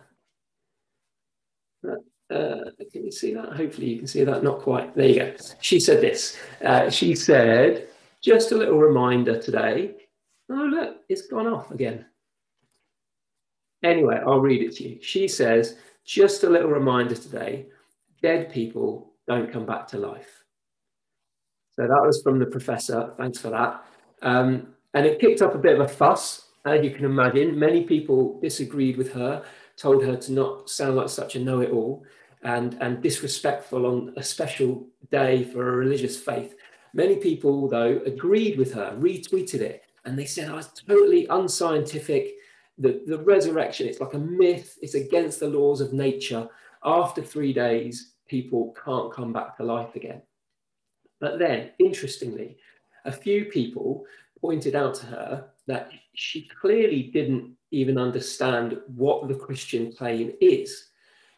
Uh, 2.29 2.71
can 2.91 3.05
you 3.05 3.11
see 3.11 3.33
that? 3.33 3.53
Hopefully 3.53 3.91
you 3.91 3.99
can 3.99 4.07
see 4.07 4.25
that. 4.25 4.43
Not 4.43 4.59
quite. 4.59 4.93
There 4.97 5.07
you 5.07 5.15
go. 5.15 5.33
She 5.61 5.79
said 5.79 6.01
this. 6.01 6.37
Uh, 6.61 6.89
she 6.89 7.15
said, 7.15 7.87
just 8.21 8.51
a 8.51 8.57
little 8.57 8.79
reminder 8.79 9.41
today. 9.41 9.95
Oh, 10.49 10.55
look, 10.55 10.97
it's 11.07 11.27
gone 11.27 11.47
off 11.47 11.71
again. 11.71 12.05
Anyway, 13.85 14.19
I'll 14.25 14.39
read 14.39 14.63
it 14.63 14.75
to 14.77 14.89
you. 14.89 14.99
She 14.99 15.27
says, 15.27 15.77
just 16.03 16.43
a 16.43 16.49
little 16.49 16.69
reminder 16.69 17.15
today 17.15 17.67
dead 18.21 18.51
people 18.51 19.13
don't 19.27 19.51
come 19.51 19.65
back 19.65 19.87
to 19.89 19.99
life. 19.99 20.43
So 21.75 21.83
that 21.83 22.01
was 22.03 22.21
from 22.23 22.39
the 22.39 22.47
professor. 22.47 23.13
Thanks 23.17 23.37
for 23.37 23.51
that. 23.51 23.85
Um, 24.23 24.73
and 24.95 25.05
it 25.05 25.19
kicked 25.19 25.43
up 25.43 25.53
a 25.53 25.59
bit 25.59 25.79
of 25.79 25.81
a 25.81 25.87
fuss, 25.87 26.49
as 26.65 26.83
you 26.83 26.89
can 26.89 27.05
imagine. 27.05 27.59
Many 27.59 27.83
people 27.83 28.39
disagreed 28.39 28.97
with 28.97 29.13
her, 29.13 29.43
told 29.77 30.03
her 30.03 30.15
to 30.15 30.31
not 30.31 30.67
sound 30.67 30.95
like 30.95 31.09
such 31.09 31.35
a 31.35 31.39
know 31.39 31.61
it 31.61 31.69
all 31.69 32.03
and, 32.41 32.77
and 32.81 33.03
disrespectful 33.03 33.85
on 33.85 34.13
a 34.17 34.23
special 34.23 34.87
day 35.11 35.43
for 35.43 35.67
a 35.67 35.75
religious 35.75 36.19
faith. 36.19 36.55
Many 36.93 37.17
people, 37.17 37.67
though, 37.67 38.01
agreed 38.05 38.57
with 38.57 38.73
her, 38.73 38.97
retweeted 38.99 39.61
it, 39.61 39.83
and 40.05 40.17
they 40.17 40.25
said, 40.25 40.49
oh, 40.49 40.57
it's 40.57 40.81
totally 40.81 41.27
unscientific. 41.27 42.35
The, 42.77 43.01
the 43.07 43.19
resurrection, 43.19 43.87
it's 43.87 44.01
like 44.01 44.15
a 44.15 44.19
myth, 44.19 44.77
it's 44.81 44.95
against 44.95 45.39
the 45.39 45.47
laws 45.47 45.79
of 45.81 45.93
nature. 45.93 46.49
After 46.83 47.21
three 47.21 47.53
days, 47.53 48.13
people 48.27 48.75
can't 48.83 49.13
come 49.13 49.31
back 49.31 49.55
to 49.57 49.63
life 49.63 49.95
again. 49.95 50.21
But 51.19 51.39
then, 51.39 51.71
interestingly, 51.79 52.57
a 53.05 53.11
few 53.11 53.45
people 53.45 54.05
pointed 54.41 54.75
out 54.75 54.95
to 54.95 55.05
her 55.05 55.47
that 55.67 55.89
she 56.13 56.49
clearly 56.61 57.03
didn't 57.03 57.55
even 57.71 57.97
understand 57.97 58.77
what 58.87 59.27
the 59.27 59.35
Christian 59.35 59.93
claim 59.93 60.33
is, 60.41 60.89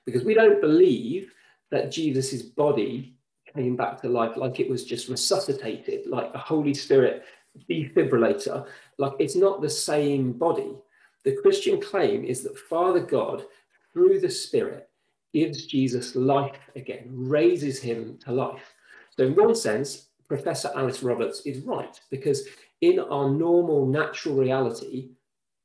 because 0.06 0.24
we 0.24 0.34
don't 0.34 0.60
believe 0.60 1.34
that 1.70 1.92
Jesus's 1.92 2.44
body 2.44 3.16
came 3.54 3.76
back 3.76 4.02
to 4.02 4.10
life 4.10 4.38
like 4.38 4.60
it 4.60 4.70
was 4.70 4.84
just 4.84 5.08
resuscitated, 5.08 6.08
like 6.08 6.32
a 6.34 6.38
Holy 6.38 6.74
Spirit 6.74 7.24
defibrillator. 7.70 8.66
Like 8.98 9.14
it's 9.20 9.36
not 9.36 9.62
the 9.62 9.70
same 9.70 10.34
body. 10.34 10.76
The 11.28 11.36
Christian 11.36 11.82
claim 11.82 12.24
is 12.24 12.42
that 12.44 12.58
Father 12.58 13.02
God, 13.02 13.44
through 13.92 14.22
the 14.22 14.30
Spirit, 14.30 14.90
gives 15.34 15.66
Jesus 15.66 16.16
life 16.16 16.56
again, 16.78 17.10
raises 17.12 17.82
him 17.82 18.18
to 18.24 18.32
life. 18.32 18.74
So, 19.12 19.26
in 19.26 19.36
one 19.36 19.54
sense, 19.54 20.08
Professor 20.30 20.72
Alice 20.74 21.04
Roberts 21.04 21.42
is 21.46 21.66
right 21.66 22.00
because 22.10 22.48
in 22.80 23.00
our 23.00 23.30
normal 23.30 23.86
natural 23.86 24.36
reality, 24.36 25.10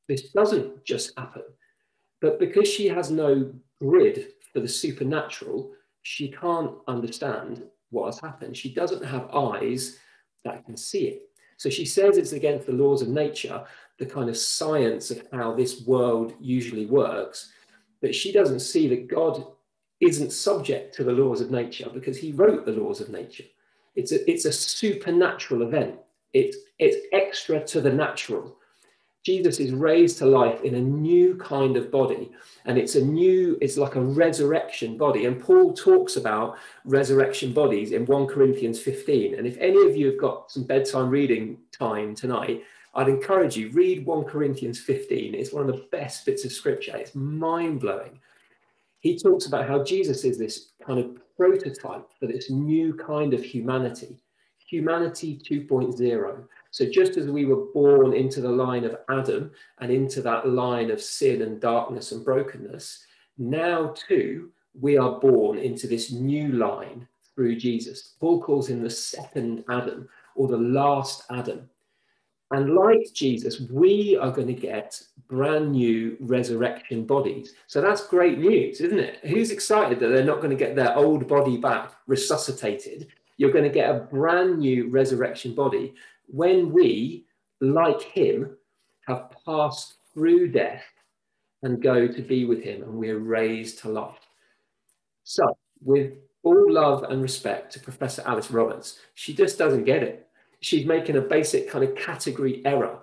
this 0.08 0.32
doesn't 0.32 0.84
just 0.84 1.16
happen. 1.16 1.44
But 2.20 2.40
because 2.40 2.66
she 2.66 2.88
has 2.88 3.12
no 3.12 3.54
grid 3.80 4.32
for 4.52 4.58
the 4.58 4.68
supernatural, 4.68 5.70
she 6.02 6.32
can't 6.32 6.72
understand 6.88 7.62
what 7.90 8.06
has 8.06 8.18
happened. 8.18 8.56
She 8.56 8.74
doesn't 8.74 9.04
have 9.04 9.30
eyes 9.32 10.00
that 10.44 10.66
can 10.66 10.76
see 10.76 11.04
it. 11.04 11.22
So 11.56 11.70
she 11.70 11.84
says 11.84 12.16
it's 12.16 12.32
against 12.32 12.66
the 12.66 12.72
laws 12.72 13.02
of 13.02 13.08
nature, 13.08 13.64
the 14.02 14.14
kind 14.14 14.28
of 14.28 14.36
science 14.36 15.12
of 15.12 15.22
how 15.32 15.54
this 15.54 15.86
world 15.86 16.34
usually 16.40 16.86
works. 16.86 17.52
But 18.00 18.16
she 18.16 18.32
doesn't 18.32 18.60
see 18.60 18.88
that 18.88 19.06
God 19.06 19.46
isn't 20.00 20.32
subject 20.32 20.92
to 20.96 21.04
the 21.04 21.12
laws 21.12 21.40
of 21.40 21.52
nature 21.52 21.88
because 21.94 22.18
he 22.18 22.32
wrote 22.32 22.64
the 22.66 22.72
laws 22.72 23.00
of 23.00 23.10
nature. 23.10 23.44
It's 23.94 24.10
a, 24.10 24.28
it's 24.28 24.44
a 24.44 24.52
supernatural 24.52 25.62
event. 25.62 25.94
It's, 26.32 26.56
it's 26.80 26.96
extra 27.12 27.62
to 27.66 27.80
the 27.80 27.92
natural. 27.92 28.56
Jesus 29.22 29.60
is 29.60 29.70
raised 29.70 30.18
to 30.18 30.26
life 30.26 30.62
in 30.62 30.74
a 30.74 30.80
new 30.80 31.36
kind 31.36 31.76
of 31.76 31.92
body, 31.92 32.32
and 32.64 32.76
it's 32.76 32.96
a 32.96 33.04
new, 33.04 33.56
it's 33.60 33.76
like 33.76 33.94
a 33.94 34.00
resurrection 34.00 34.98
body. 34.98 35.26
And 35.26 35.40
Paul 35.40 35.74
talks 35.74 36.16
about 36.16 36.58
resurrection 36.84 37.52
bodies 37.52 37.92
in 37.92 38.04
1 38.04 38.26
Corinthians 38.26 38.80
15. 38.80 39.36
And 39.36 39.46
if 39.46 39.56
any 39.58 39.86
of 39.86 39.96
you 39.96 40.06
have 40.06 40.18
got 40.18 40.50
some 40.50 40.64
bedtime 40.64 41.08
reading 41.08 41.58
time 41.70 42.16
tonight, 42.16 42.64
I'd 42.94 43.08
encourage 43.08 43.56
you, 43.56 43.70
read 43.70 44.04
1 44.04 44.24
Corinthians 44.24 44.78
15. 44.78 45.34
It's 45.34 45.52
one 45.52 45.68
of 45.68 45.74
the 45.74 45.86
best 45.90 46.26
bits 46.26 46.44
of 46.44 46.52
scripture. 46.52 46.96
It's 46.96 47.14
mind 47.14 47.80
blowing 47.80 48.20
he 49.02 49.18
talks 49.18 49.46
about 49.46 49.68
how 49.68 49.82
Jesus 49.82 50.24
is 50.24 50.38
this 50.38 50.70
kind 50.84 50.98
of 51.00 51.18
prototype 51.36 52.08
for 52.18 52.26
this 52.26 52.50
new 52.50 52.94
kind 52.94 53.34
of 53.34 53.44
humanity, 53.44 54.16
humanity 54.64 55.40
2.0. 55.44 56.44
So, 56.70 56.88
just 56.88 57.16
as 57.16 57.26
we 57.26 57.44
were 57.44 57.66
born 57.74 58.14
into 58.14 58.40
the 58.40 58.48
line 58.48 58.84
of 58.84 58.96
Adam 59.10 59.50
and 59.80 59.90
into 59.90 60.22
that 60.22 60.48
line 60.48 60.90
of 60.90 61.02
sin 61.02 61.42
and 61.42 61.60
darkness 61.60 62.12
and 62.12 62.24
brokenness, 62.24 63.04
now 63.38 63.92
too 64.08 64.50
we 64.80 64.96
are 64.96 65.18
born 65.18 65.58
into 65.58 65.88
this 65.88 66.12
new 66.12 66.52
line 66.52 67.06
through 67.34 67.56
Jesus. 67.56 68.14
Paul 68.20 68.40
calls 68.40 68.68
him 68.68 68.82
the 68.82 68.90
second 68.90 69.64
Adam 69.68 70.08
or 70.36 70.46
the 70.46 70.56
last 70.56 71.24
Adam. 71.28 71.68
And 72.52 72.74
like 72.74 73.12
Jesus, 73.14 73.60
we 73.70 74.18
are 74.20 74.30
going 74.30 74.46
to 74.46 74.52
get 74.52 75.02
brand 75.26 75.72
new 75.72 76.18
resurrection 76.20 77.06
bodies. 77.06 77.54
So 77.66 77.80
that's 77.80 78.06
great 78.06 78.38
news, 78.38 78.82
isn't 78.82 78.98
it? 78.98 79.20
Who's 79.22 79.50
excited 79.50 79.98
that 80.00 80.08
they're 80.08 80.22
not 80.22 80.42
going 80.42 80.50
to 80.50 80.56
get 80.56 80.76
their 80.76 80.94
old 80.94 81.26
body 81.26 81.56
back 81.56 81.92
resuscitated? 82.06 83.08
You're 83.38 83.52
going 83.52 83.64
to 83.64 83.70
get 83.70 83.90
a 83.90 84.00
brand 84.00 84.58
new 84.58 84.90
resurrection 84.90 85.54
body 85.54 85.94
when 86.26 86.70
we, 86.72 87.24
like 87.62 88.02
him, 88.02 88.54
have 89.08 89.32
passed 89.46 89.94
through 90.12 90.52
death 90.52 90.84
and 91.62 91.82
go 91.82 92.06
to 92.06 92.22
be 92.22 92.44
with 92.44 92.62
him 92.62 92.82
and 92.82 92.92
we're 92.92 93.18
raised 93.18 93.78
to 93.78 93.88
life. 93.88 94.28
So, 95.24 95.56
with 95.82 96.12
all 96.42 96.70
love 96.70 97.04
and 97.04 97.22
respect 97.22 97.72
to 97.72 97.80
Professor 97.80 98.22
Alice 98.26 98.50
Roberts, 98.50 98.98
she 99.14 99.32
just 99.32 99.56
doesn't 99.56 99.84
get 99.84 100.02
it 100.02 100.28
she's 100.62 100.86
making 100.86 101.16
a 101.16 101.20
basic 101.20 101.68
kind 101.68 101.84
of 101.84 101.94
category 101.94 102.62
error. 102.64 103.00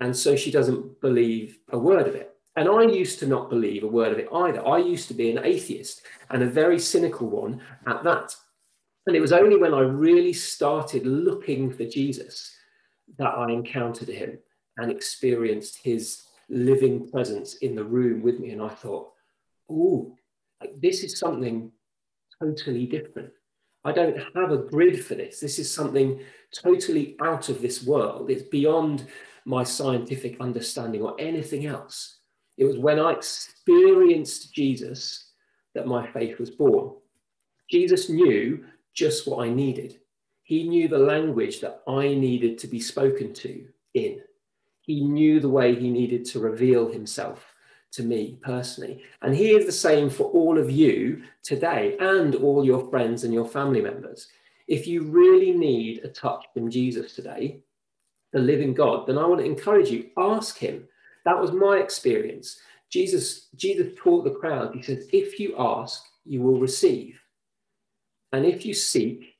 And 0.00 0.16
so 0.16 0.34
she 0.34 0.50
doesn't 0.50 1.00
believe 1.00 1.58
a 1.70 1.78
word 1.78 2.06
of 2.08 2.14
it. 2.14 2.34
And 2.56 2.68
I 2.68 2.82
used 2.82 3.18
to 3.20 3.26
not 3.26 3.50
believe 3.50 3.82
a 3.82 3.88
word 3.88 4.12
of 4.12 4.18
it 4.18 4.28
either. 4.32 4.66
I 4.66 4.78
used 4.78 5.08
to 5.08 5.14
be 5.14 5.30
an 5.30 5.44
atheist 5.44 6.02
and 6.30 6.42
a 6.42 6.46
very 6.46 6.78
cynical 6.78 7.28
one 7.28 7.60
at 7.86 8.04
that. 8.04 8.34
And 9.06 9.16
it 9.16 9.20
was 9.20 9.32
only 9.32 9.56
when 9.56 9.74
I 9.74 9.80
really 9.80 10.32
started 10.32 11.06
looking 11.06 11.70
for 11.72 11.84
Jesus 11.84 12.54
that 13.18 13.34
I 13.34 13.50
encountered 13.50 14.08
him 14.08 14.38
and 14.76 14.90
experienced 14.90 15.78
his 15.82 16.22
living 16.48 17.10
presence 17.10 17.56
in 17.56 17.74
the 17.74 17.84
room 17.84 18.22
with 18.22 18.38
me. 18.38 18.50
And 18.50 18.62
I 18.62 18.68
thought, 18.68 19.12
oh, 19.70 20.16
like 20.60 20.80
this 20.80 21.02
is 21.02 21.18
something 21.18 21.72
totally 22.40 22.86
different. 22.86 23.32
I 23.84 23.92
don't 23.92 24.16
have 24.34 24.52
a 24.52 24.58
grid 24.58 25.04
for 25.04 25.14
this. 25.14 25.40
This 25.40 25.58
is 25.58 25.72
something 25.72 26.20
totally 26.52 27.16
out 27.20 27.48
of 27.48 27.60
this 27.60 27.84
world. 27.84 28.30
It's 28.30 28.42
beyond 28.42 29.06
my 29.44 29.64
scientific 29.64 30.40
understanding 30.40 31.02
or 31.02 31.20
anything 31.20 31.66
else. 31.66 32.18
It 32.58 32.64
was 32.64 32.78
when 32.78 32.98
I 32.98 33.12
experienced 33.12 34.54
Jesus 34.54 35.30
that 35.74 35.86
my 35.86 36.06
faith 36.12 36.38
was 36.38 36.50
born. 36.50 36.94
Jesus 37.70 38.08
knew 38.08 38.64
just 38.94 39.26
what 39.26 39.44
I 39.44 39.50
needed. 39.50 39.98
He 40.44 40.68
knew 40.68 40.86
the 40.86 40.98
language 40.98 41.60
that 41.60 41.82
I 41.88 42.14
needed 42.14 42.58
to 42.58 42.66
be 42.66 42.80
spoken 42.80 43.32
to 43.34 43.66
in. 43.94 44.20
He 44.82 45.00
knew 45.00 45.40
the 45.40 45.48
way 45.48 45.74
he 45.74 45.90
needed 45.90 46.24
to 46.26 46.40
reveal 46.40 46.90
himself 46.90 47.51
to 47.92 48.02
me 48.02 48.38
personally. 48.42 49.02
And 49.20 49.34
he 49.34 49.50
is 49.50 49.66
the 49.66 49.72
same 49.72 50.10
for 50.10 50.24
all 50.24 50.58
of 50.58 50.70
you 50.70 51.22
today 51.42 51.96
and 52.00 52.34
all 52.34 52.64
your 52.64 52.88
friends 52.90 53.24
and 53.24 53.32
your 53.32 53.46
family 53.46 53.80
members. 53.80 54.28
If 54.66 54.86
you 54.86 55.02
really 55.02 55.52
need 55.52 56.04
a 56.04 56.08
touch 56.08 56.46
from 56.54 56.70
Jesus 56.70 57.14
today, 57.14 57.60
the 58.32 58.38
living 58.38 58.72
God, 58.72 59.06
then 59.06 59.18
I 59.18 59.26
want 59.26 59.40
to 59.40 59.46
encourage 59.46 59.90
you, 59.90 60.10
ask 60.16 60.56
him. 60.56 60.84
That 61.24 61.38
was 61.38 61.52
my 61.52 61.76
experience. 61.76 62.58
Jesus, 62.90 63.48
Jesus 63.56 63.92
taught 63.96 64.24
the 64.24 64.30
crowd, 64.30 64.74
he 64.74 64.82
says, 64.82 65.08
if 65.12 65.38
you 65.38 65.54
ask, 65.58 66.02
you 66.24 66.40
will 66.42 66.58
receive. 66.58 67.20
And 68.32 68.46
if 68.46 68.64
you 68.64 68.72
seek, 68.72 69.34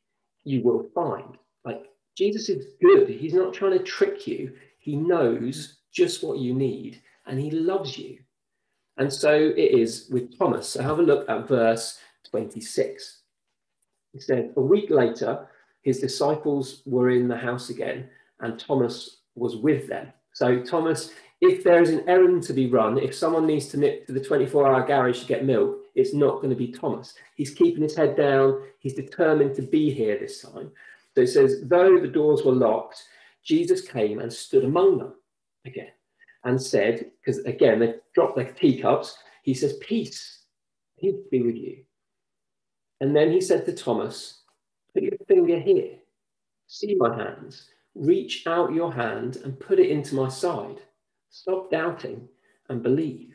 you 0.45 0.63
will 0.63 0.91
find. 0.95 1.39
Like 1.65 1.85
Jesus 2.17 2.49
is 2.49 2.75
good. 2.83 3.09
He's 3.09 3.35
not 3.35 3.55
trying 3.55 3.73
to 3.73 3.85
trick 3.85 4.27
you. 4.27 4.53
He 4.79 4.97
knows 4.97 5.79
just 5.93 6.23
what 6.23 6.39
you 6.39 6.55
need 6.55 7.01
and 7.27 7.39
he 7.39 7.51
loves 7.51 7.97
you. 7.97 8.19
And 8.99 9.13
so 9.13 9.35
it 9.35 9.57
is 9.57 10.09
with 10.11 10.39
Thomas. 10.39 10.69
So 10.69 10.83
have 10.83 10.99
a 10.99 11.03
look 11.03 11.29
at 11.29 11.49
verse 11.49 11.99
26. 12.31 13.21
He 14.13 14.21
said, 14.21 14.53
A 14.57 14.61
week 14.61 14.91
later, 14.91 15.49
his 15.83 16.01
disciples 16.01 16.83
were 16.85 17.11
in 17.11 17.29
the 17.29 17.37
house 17.37 17.71
again, 17.71 18.09
and 18.41 18.59
Thomas 18.59 19.19
was 19.35 19.57
with 19.57 19.89
them. 19.89 20.13
So, 20.35 20.63
Thomas, 20.63 21.11
if 21.41 21.65
there 21.65 21.83
is 21.83 21.91
an 21.91 22.09
errand 22.09 22.43
to 22.45 22.53
be 22.53 22.69
run, 22.69 22.99
if 22.99 23.15
someone 23.15 23.47
needs 23.47 23.69
to 23.69 23.79
nip 23.79 24.07
to 24.07 24.13
the 24.13 24.23
24 24.23 24.67
hour 24.67 24.87
garage 24.87 25.21
to 25.21 25.27
get 25.27 25.45
milk, 25.45 25.79
it's 25.95 26.15
not 26.15 26.37
going 26.37 26.51
to 26.51 26.57
be 26.57 26.69
Thomas. 26.69 27.15
He's 27.35 27.55
keeping 27.55 27.83
his 27.83 27.97
head 27.97 28.17
down, 28.17 28.63
he's 28.79 28.95
determined 28.95 29.55
to 29.57 29.63
be 29.63 29.91
here 29.91 30.19
this 30.19 30.41
time. 30.41 30.71
So 31.15 31.23
it 31.23 31.29
says, 31.29 31.63
though 31.65 31.99
the 31.99 32.09
doors 32.09 32.43
were 32.45 32.53
locked, 32.53 33.03
Jesus 33.45 33.87
came 33.87 34.21
and 34.21 34.33
stood 34.33 34.65
among 34.65 34.99
them 34.99 35.15
again 35.67 35.91
and 36.45 36.61
said, 36.61 37.11
because 37.21 37.39
again, 37.45 37.79
they 37.79 37.95
dropped 38.15 38.37
their 38.37 38.53
teacups, 38.53 39.17
he 39.43 39.55
says, 39.55 39.75
Peace, 39.75 40.45
peace 40.99 41.15
be 41.31 41.43
with 41.43 41.57
you. 41.57 41.85
And 43.01 43.15
then 43.15 43.33
he 43.33 43.41
said 43.41 43.67
to 43.67 43.73
Thomas, 43.73 44.43
Put 44.95 45.03
your 45.03 45.19
finger 45.27 45.59
here, 45.59 45.99
see 46.67 46.95
my 46.95 47.17
hands, 47.17 47.69
reach 47.95 48.47
out 48.47 48.73
your 48.73 48.93
hand 48.93 49.37
and 49.45 49.59
put 49.59 49.79
it 49.79 49.91
into 49.91 50.15
my 50.15 50.29
side. 50.29 50.81
Stop 51.31 51.71
doubting 51.71 52.29
and 52.69 52.83
believe. 52.83 53.35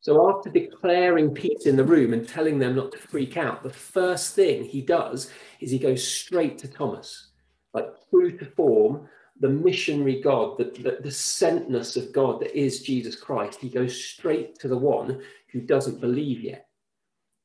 So 0.00 0.34
after 0.34 0.48
declaring 0.48 1.34
peace 1.34 1.66
in 1.66 1.76
the 1.76 1.84
room 1.84 2.14
and 2.14 2.26
telling 2.26 2.58
them 2.58 2.74
not 2.74 2.90
to 2.92 2.98
freak 2.98 3.36
out, 3.36 3.62
the 3.62 3.70
first 3.70 4.34
thing 4.34 4.64
he 4.64 4.80
does 4.80 5.30
is 5.60 5.70
he 5.70 5.78
goes 5.78 6.06
straight 6.06 6.56
to 6.58 6.68
Thomas, 6.68 7.28
like 7.74 7.86
true 8.08 8.36
to 8.38 8.46
form, 8.46 9.08
the 9.40 9.48
missionary 9.48 10.20
God, 10.20 10.58
the, 10.58 10.64
the, 10.64 10.98
the 11.02 11.08
sentness 11.08 11.96
of 11.96 12.12
God 12.12 12.40
that 12.40 12.56
is 12.56 12.82
Jesus 12.82 13.16
Christ. 13.16 13.58
He 13.60 13.70
goes 13.70 14.02
straight 14.02 14.58
to 14.60 14.68
the 14.68 14.76
one 14.76 15.22
who 15.50 15.60
doesn't 15.60 16.00
believe 16.00 16.42
yet. 16.42 16.68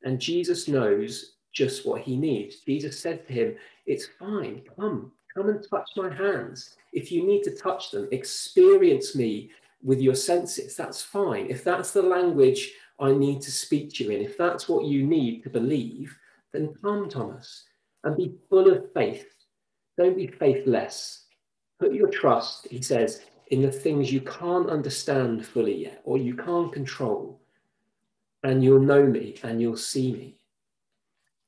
And 0.03 0.19
Jesus 0.19 0.67
knows 0.67 1.35
just 1.53 1.85
what 1.85 2.01
he 2.01 2.17
needs. 2.17 2.57
Jesus 2.59 2.99
said 2.99 3.25
to 3.27 3.33
him, 3.33 3.55
It's 3.85 4.07
fine, 4.19 4.61
come, 4.77 5.13
come 5.35 5.49
and 5.49 5.65
touch 5.69 5.89
my 5.95 6.13
hands. 6.13 6.75
If 6.91 7.11
you 7.11 7.25
need 7.25 7.43
to 7.43 7.55
touch 7.55 7.91
them, 7.91 8.09
experience 8.11 9.15
me 9.15 9.51
with 9.81 10.01
your 10.01 10.15
senses. 10.15 10.75
That's 10.75 11.01
fine. 11.01 11.47
If 11.49 11.63
that's 11.63 11.91
the 11.91 12.03
language 12.03 12.73
I 12.99 13.13
need 13.13 13.41
to 13.41 13.51
speak 13.51 13.93
to 13.93 14.03
you 14.03 14.11
in, 14.11 14.21
if 14.21 14.37
that's 14.37 14.67
what 14.67 14.85
you 14.85 15.05
need 15.07 15.43
to 15.43 15.49
believe, 15.49 16.17
then 16.51 16.73
come, 16.81 17.09
Thomas, 17.09 17.63
and 18.03 18.17
be 18.17 18.35
full 18.49 18.69
of 18.69 18.91
faith. 18.93 19.27
Don't 19.97 20.17
be 20.17 20.27
faithless. 20.27 21.24
Put 21.79 21.93
your 21.93 22.09
trust, 22.09 22.67
he 22.69 22.81
says, 22.81 23.21
in 23.47 23.61
the 23.61 23.71
things 23.71 24.11
you 24.11 24.21
can't 24.21 24.69
understand 24.69 25.45
fully 25.45 25.83
yet 25.83 26.01
or 26.03 26.17
you 26.17 26.35
can't 26.35 26.73
control. 26.73 27.41
And 28.43 28.63
you'll 28.63 28.79
know 28.79 29.05
me 29.05 29.35
and 29.43 29.61
you'll 29.61 29.77
see 29.77 30.11
me. 30.13 30.37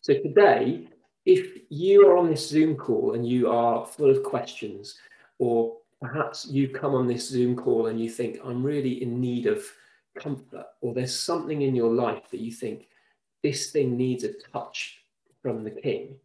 So 0.02 0.14
today, 0.14 0.88
if 1.26 1.62
you 1.70 2.08
are 2.08 2.18
on 2.18 2.30
this 2.30 2.48
Zoom 2.48 2.76
call 2.76 3.14
and 3.14 3.28
you 3.28 3.50
are 3.50 3.86
full 3.86 4.10
of 4.10 4.24
questions, 4.24 4.96
or 5.40 5.78
perhaps 6.02 6.48
you 6.48 6.70
come 6.70 6.96
on 6.96 7.08
this 7.08 7.28
Zoom 7.28 7.56
call 7.56 7.88
and 7.88 8.00
you 8.00 8.10
think, 8.10 8.40
I'm 8.44 8.64
really 8.64 9.02
in 9.04 9.20
need 9.20 9.46
of 9.46 9.64
comfort, 10.18 10.66
or 10.82 10.94
there's 10.94 11.18
something 11.18 11.62
in 11.62 11.76
your 11.76 11.94
life 11.94 12.30
that 12.32 12.40
you 12.40 12.52
think 12.52 12.88
this 13.44 13.72
thing 13.72 13.96
needs 13.96 14.24
a 14.24 14.34
touch 14.52 15.00
from 15.42 15.64
the 15.64 15.72
King. 15.72 16.16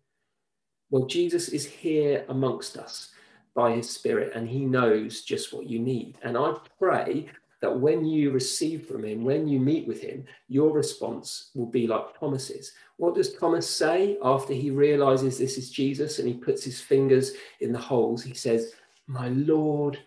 Well, 0.91 1.07
Jesus 1.07 1.49
is 1.49 1.67
here 1.67 2.25
amongst 2.29 2.77
us 2.77 3.12
by 3.55 3.73
his 3.73 3.89
Spirit, 3.89 4.33
and 4.35 4.49
he 4.49 4.65
knows 4.65 5.23
just 5.23 5.53
what 5.53 5.67
you 5.69 5.79
need. 5.79 6.19
And 6.23 6.37
I 6.37 6.55
pray 6.79 7.29
that 7.61 7.81
when 7.81 8.05
you 8.05 8.33
receive 8.33 8.87
from 8.87 9.05
him, 9.05 9.25
when 9.25 9.47
you 9.47 9.61
meet 9.61 9.87
with 9.87 10.01
him, 10.01 10.25
your 10.49 10.73
response 10.73 11.51
will 11.55 11.67
be 11.67 11.87
like 11.87 12.19
Thomas's. 12.19 12.73
What 12.97 13.15
does 13.15 13.35
Thomas 13.35 13.69
say 13.69 14.19
after 14.23 14.53
he 14.53 14.71
realizes 14.71 15.39
this 15.39 15.57
is 15.57 15.71
Jesus 15.71 16.19
and 16.19 16.27
he 16.27 16.35
puts 16.35 16.65
his 16.65 16.81
fingers 16.81 17.33
in 17.61 17.73
the 17.73 17.79
holes? 17.79 18.23
He 18.23 18.35
says, 18.35 18.73
My 19.07 19.29
Lord 19.29 19.99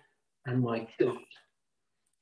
and 0.45 0.61
my 0.61 0.87
God. 0.99 1.17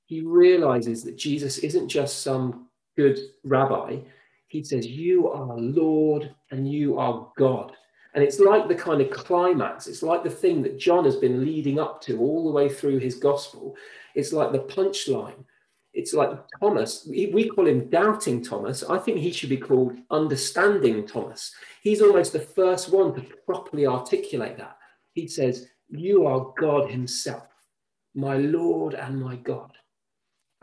He 0.05 0.21
realizes 0.21 1.03
that 1.03 1.17
Jesus 1.17 1.57
isn't 1.59 1.89
just 1.89 2.21
some 2.21 2.67
good 2.95 3.17
rabbi. 3.43 3.99
He 4.47 4.63
says, 4.63 4.85
You 4.85 5.29
are 5.29 5.57
Lord 5.57 6.33
and 6.51 6.71
you 6.71 6.99
are 6.99 7.31
God. 7.37 7.75
And 8.13 8.23
it's 8.23 8.39
like 8.39 8.67
the 8.67 8.75
kind 8.75 9.01
of 9.01 9.09
climax, 9.09 9.87
it's 9.87 10.03
like 10.03 10.23
the 10.23 10.29
thing 10.29 10.61
that 10.63 10.77
John 10.77 11.05
has 11.05 11.15
been 11.15 11.43
leading 11.43 11.79
up 11.79 11.99
to 12.01 12.19
all 12.19 12.45
the 12.45 12.51
way 12.51 12.69
through 12.69 12.99
his 12.99 13.15
gospel. 13.15 13.75
It's 14.13 14.31
like 14.31 14.51
the 14.51 14.59
punchline. 14.59 15.43
It's 15.93 16.13
like 16.13 16.31
Thomas, 16.59 17.07
we 17.07 17.49
call 17.49 17.67
him 17.67 17.89
doubting 17.89 18.43
Thomas. 18.43 18.83
I 18.83 18.97
think 18.97 19.19
he 19.19 19.31
should 19.31 19.49
be 19.49 19.57
called 19.57 19.95
understanding 20.09 21.05
Thomas. 21.05 21.53
He's 21.83 22.01
almost 22.01 22.33
the 22.33 22.39
first 22.39 22.91
one 22.91 23.13
to 23.13 23.21
properly 23.45 23.85
articulate 23.85 24.57
that. 24.57 24.77
He 25.13 25.27
says, 25.27 25.67
You 25.89 26.25
are 26.25 26.51
God 26.59 26.89
Himself, 26.89 27.47
my 28.15 28.37
Lord 28.37 28.95
and 28.95 29.21
my 29.21 29.35
God. 29.35 29.71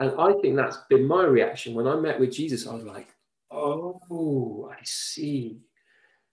And 0.01 0.13
I 0.19 0.33
think 0.41 0.57
that's 0.57 0.79
been 0.89 1.07
my 1.07 1.25
reaction. 1.25 1.75
When 1.75 1.87
I 1.87 1.95
met 1.95 2.19
with 2.19 2.33
Jesus, 2.33 2.67
I 2.67 2.75
was 2.75 2.85
like, 2.85 3.09
Oh, 3.53 4.69
I 4.73 4.81
see. 4.83 5.61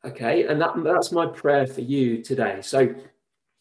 Okay, 0.06 0.46
and 0.46 0.62
that, 0.62 0.74
that's 0.84 1.12
my 1.12 1.26
prayer 1.26 1.68
for 1.68 1.82
you 1.82 2.22
today. 2.22 2.60
So 2.62 2.94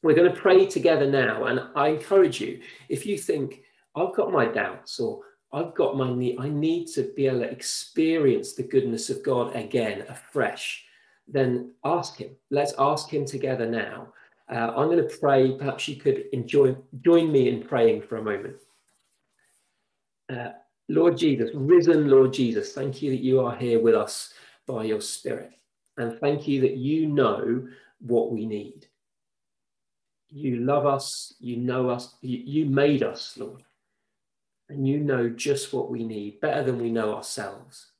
we're 0.02 0.14
going 0.14 0.32
to 0.32 0.40
pray 0.40 0.66
together 0.66 1.10
now. 1.10 1.44
And 1.44 1.60
I 1.74 1.88
encourage 1.88 2.40
you, 2.40 2.60
if 2.88 3.06
you 3.06 3.18
think, 3.18 3.62
I've 3.96 4.14
got 4.14 4.30
my 4.30 4.46
doubts 4.46 5.00
or 5.00 5.22
I've 5.52 5.74
got 5.74 5.96
my 5.96 6.12
need, 6.12 6.38
I 6.38 6.48
need 6.48 6.86
to 6.88 7.10
be 7.16 7.26
able 7.26 7.40
to 7.40 7.50
experience 7.50 8.52
the 8.52 8.62
goodness 8.62 9.10
of 9.10 9.24
God 9.24 9.56
again, 9.56 10.04
afresh, 10.08 10.84
then 11.26 11.72
ask 11.84 12.18
Him. 12.18 12.30
Let's 12.50 12.74
ask 12.78 13.08
Him 13.08 13.24
together 13.24 13.66
now. 13.66 14.08
Uh, 14.48 14.72
I'm 14.76 14.88
going 14.88 14.98
to 14.98 15.16
pray. 15.18 15.56
Perhaps 15.56 15.88
you 15.88 15.96
could 15.96 16.26
enjoy, 16.32 16.76
join 17.00 17.32
me 17.32 17.48
in 17.48 17.62
praying 17.62 18.02
for 18.02 18.18
a 18.18 18.22
moment. 18.22 18.56
Uh, 20.30 20.50
Lord 20.88 21.16
Jesus, 21.16 21.50
risen 21.54 22.08
Lord 22.08 22.32
Jesus, 22.32 22.72
thank 22.72 23.02
you 23.02 23.10
that 23.10 23.20
you 23.20 23.40
are 23.40 23.56
here 23.56 23.80
with 23.80 23.94
us 23.94 24.34
by 24.66 24.84
your 24.84 25.00
Spirit. 25.00 25.52
And 25.98 26.18
thank 26.20 26.46
you 26.46 26.60
that 26.62 26.76
you 26.76 27.06
know 27.06 27.66
what 28.00 28.30
we 28.30 28.46
need. 28.46 28.86
You 30.28 30.56
love 30.56 30.86
us, 30.86 31.34
you 31.38 31.56
know 31.56 31.88
us, 31.88 32.14
you, 32.20 32.38
you 32.38 32.66
made 32.66 33.02
us, 33.02 33.36
Lord. 33.38 33.62
And 34.68 34.86
you 34.86 34.98
know 34.98 35.28
just 35.28 35.72
what 35.72 35.90
we 35.90 36.04
need, 36.04 36.40
better 36.40 36.64
than 36.64 36.80
we 36.80 36.90
know 36.90 37.14
ourselves. 37.14 37.92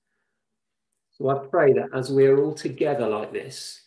So 1.13 1.31
I 1.31 1.47
pray 1.47 1.73
that 1.75 1.89
as 1.95 2.11
we 2.11 2.27
are 2.27 2.43
all 2.43 2.53
together 2.53 3.09
like 3.09 3.33
this, 3.33 3.83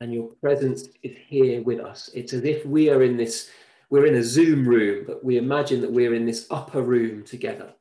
and 0.00 0.12
your 0.12 0.28
presence 0.42 0.88
is 1.02 1.16
here 1.28 1.62
with 1.62 1.80
us, 1.80 2.10
it's 2.12 2.32
as 2.34 2.44
if 2.44 2.66
we 2.66 2.90
are 2.90 3.02
in 3.02 3.16
this, 3.16 3.50
we're 3.88 4.06
in 4.06 4.16
a 4.16 4.22
Zoom 4.22 4.68
room, 4.68 5.04
but 5.06 5.24
we 5.24 5.38
imagine 5.38 5.80
that 5.80 5.92
we're 5.92 6.14
in 6.14 6.26
this 6.26 6.46
upper 6.50 6.82
room 6.82 7.22
together. 7.22 7.72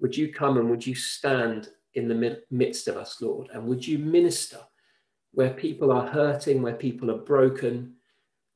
Would 0.00 0.16
you 0.16 0.32
come 0.32 0.56
and 0.56 0.70
would 0.70 0.84
you 0.84 0.94
stand 0.94 1.68
in 1.94 2.08
the 2.08 2.40
midst 2.50 2.88
of 2.88 2.96
us, 2.96 3.20
Lord? 3.20 3.50
And 3.52 3.64
would 3.66 3.86
you 3.86 3.98
minister 3.98 4.58
where 5.32 5.50
people 5.50 5.92
are 5.92 6.06
hurting, 6.06 6.62
where 6.62 6.74
people 6.74 7.10
are 7.10 7.18
broken, 7.18 7.94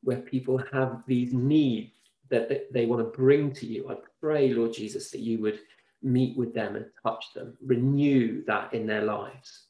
where 0.02 0.18
people 0.18 0.62
have 0.72 1.02
these 1.06 1.32
needs 1.32 1.92
that 2.30 2.72
they 2.72 2.86
want 2.86 3.00
to 3.00 3.16
bring 3.16 3.52
to 3.52 3.66
you. 3.66 3.90
I 3.90 3.96
pray, 4.20 4.52
Lord 4.52 4.72
Jesus, 4.72 5.10
that 5.10 5.20
you 5.20 5.40
would 5.42 5.60
meet 6.02 6.36
with 6.36 6.54
them 6.54 6.76
and 6.76 6.86
touch 7.02 7.26
them, 7.34 7.56
renew 7.64 8.44
that 8.46 8.72
in 8.72 8.86
their 8.86 9.02
lives. 9.02 9.66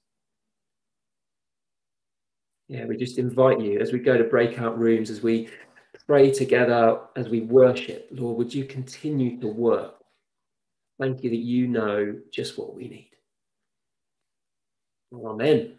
Yeah, 2.69 2.87
we 2.87 2.97
just 2.97 3.19
invite 3.19 3.61
you 3.61 3.81
as 3.81 3.93
we 3.93 3.99
go 3.99 4.17
to 4.17 4.25
breakout 4.25 4.79
rooms, 4.79 5.11
as 5.11 5.23
we 5.23 5.51
pray 6.07 6.31
together, 6.31 7.01
as 7.17 7.29
we 7.29 7.41
worship, 7.43 8.09
Lord, 8.11 8.39
would 8.39 8.55
you 8.55 8.65
continue 8.65 9.41
to 9.41 9.49
work? 9.49 9.97
Thank 10.99 11.23
you 11.23 11.31
that 11.31 11.37
you 11.37 11.67
know 11.67 12.17
just 12.33 12.59
what 12.59 12.75
we 12.75 12.89
need. 12.89 13.11
Amen. 15.13 15.75